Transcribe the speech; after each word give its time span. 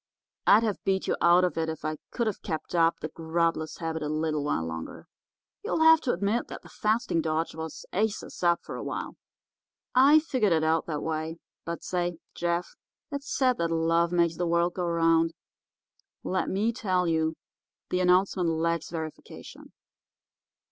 I'd 0.47 0.63
have 0.63 0.83
beat 0.83 1.05
you 1.05 1.15
out 1.21 1.43
if 1.55 1.85
I 1.85 1.97
could 2.09 2.25
have 2.25 2.41
kept 2.41 2.73
up 2.73 3.01
the 3.01 3.09
grubless 3.09 3.77
habit 3.77 4.01
a 4.01 4.09
little 4.09 4.43
while 4.43 4.65
longer. 4.65 5.05
You'll 5.63 5.83
have 5.83 6.01
to 6.01 6.11
admit 6.11 6.47
that 6.47 6.63
the 6.63 6.69
fasting 6.69 7.21
dodge 7.21 7.53
was 7.53 7.85
aces 7.93 8.41
up 8.41 8.63
for 8.63 8.75
a 8.77 8.83
while. 8.83 9.15
I 9.93 10.17
figured 10.17 10.53
it 10.53 10.63
out 10.63 10.87
that 10.87 11.03
way. 11.03 11.37
But 11.65 11.83
say, 11.83 12.17
Jeff, 12.33 12.73
it's 13.11 13.29
said 13.31 13.59
that 13.59 13.69
love 13.69 14.11
makes 14.11 14.37
the 14.37 14.47
world 14.47 14.73
go 14.73 14.85
around. 14.85 15.35
Let 16.23 16.49
me 16.49 16.73
tell 16.73 17.07
you, 17.07 17.35
the 17.91 17.99
announcement 17.99 18.49
lacks 18.49 18.89
verification. 18.89 19.71